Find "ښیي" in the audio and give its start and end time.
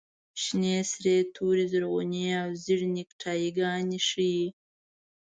4.07-4.43